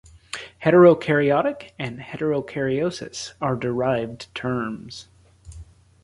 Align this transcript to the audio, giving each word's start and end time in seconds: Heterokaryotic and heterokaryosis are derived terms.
Heterokaryotic 0.63 1.73
and 1.77 1.99
heterokaryosis 1.99 3.33
are 3.39 3.55
derived 3.55 4.33
terms. 4.33 5.07